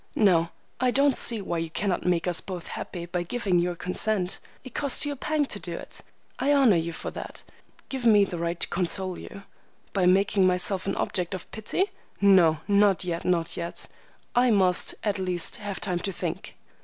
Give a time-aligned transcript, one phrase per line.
[0.15, 4.39] Now, I don't see why you cannot make us both happy by giving your consent.
[4.63, 6.01] It costs you a pang to do it.
[6.39, 7.43] I honor you for that.
[7.87, 9.43] Give me the right to console you."
[9.93, 11.91] "By making myself an object of pity?
[12.19, 13.85] No, not yet, not yet.
[14.33, 16.55] I must, at least, have time to think."